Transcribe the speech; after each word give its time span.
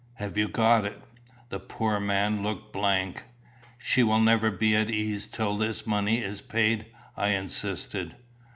Have 0.15 0.35
you 0.35 0.47
got 0.47 0.83
it?" 0.83 0.99
The 1.49 1.59
poor 1.59 1.99
man 1.99 2.41
looked 2.41 2.73
blank. 2.73 3.23
"She 3.77 4.01
will 4.01 4.19
never 4.19 4.49
be 4.49 4.75
at 4.75 4.89
ease 4.89 5.27
till 5.27 5.55
this 5.57 5.85
money 5.85 6.23
is 6.23 6.41
paid," 6.41 6.87
I 7.15 7.27
insisted. 7.33 8.15